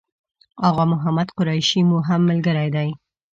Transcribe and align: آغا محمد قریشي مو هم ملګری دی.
آغا 0.67 0.83
محمد 0.93 1.27
قریشي 1.37 1.81
مو 1.89 1.97
هم 2.07 2.21
ملګری 2.29 2.67
دی. 2.75 2.89